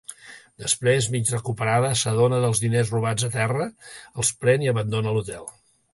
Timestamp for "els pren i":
4.23-4.73